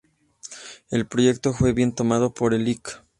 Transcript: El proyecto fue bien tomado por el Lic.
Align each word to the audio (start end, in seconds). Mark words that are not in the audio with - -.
El 0.89 1.05
proyecto 1.05 1.53
fue 1.53 1.73
bien 1.73 1.93
tomado 1.93 2.33
por 2.33 2.55
el 2.55 2.63
Lic. 2.65 3.03